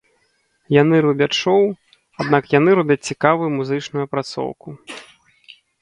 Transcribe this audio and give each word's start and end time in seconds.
Яны 0.81 1.01
робяць 1.07 1.35
шоу, 1.41 1.65
аднак 2.25 2.43
яны 2.59 2.69
робяць 2.83 2.99
цікавую 3.13 3.49
музычную 3.61 4.03
апрацоўку. 4.11 4.67